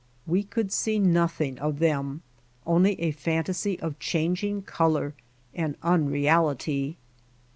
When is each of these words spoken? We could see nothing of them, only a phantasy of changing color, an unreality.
We 0.25 0.41
could 0.41 0.71
see 0.71 0.97
nothing 0.97 1.59
of 1.59 1.77
them, 1.77 2.23
only 2.65 2.99
a 2.99 3.11
phantasy 3.11 3.79
of 3.81 3.99
changing 3.99 4.63
color, 4.63 5.13
an 5.53 5.77
unreality. 5.83 6.97